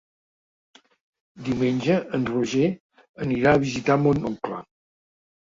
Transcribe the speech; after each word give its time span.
Diumenge 1.49 1.97
en 2.19 2.25
Roger 2.31 2.71
anirà 3.27 3.53
a 3.53 3.61
visitar 3.67 4.01
mon 4.09 4.27
oncle. 4.33 4.61